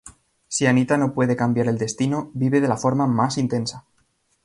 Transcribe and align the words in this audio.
Si 0.47 0.65
Anita 0.65 0.97
no 0.97 1.13
puede 1.13 1.35
cambiar 1.35 1.67
el 1.67 1.77
destino, 1.77 2.31
vive 2.33 2.59
de 2.59 2.67
la 2.67 2.75
forma 2.75 3.05
más 3.05 3.37
intensa. 3.37 3.85